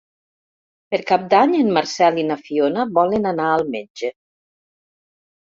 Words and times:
Per 0.95 0.99
Cap 1.11 1.27
d'Any 1.33 1.53
en 1.57 1.69
Marcel 1.75 2.17
i 2.21 2.23
na 2.31 2.39
Fiona 2.47 2.87
volen 2.97 3.29
anar 3.35 3.53
al 3.59 3.67
metge. 3.77 4.13